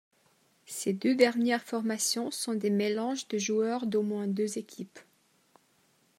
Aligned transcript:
Ces 0.65 0.93
deux 0.93 1.13
dernières 1.13 1.61
formations 1.63 2.31
sont 2.31 2.55
des 2.55 2.71
mélanges 2.71 3.27
de 3.27 3.37
joueurs 3.37 3.85
d'au 3.85 4.01
moins 4.01 4.25
deux 4.25 4.57
équipes. 4.57 4.97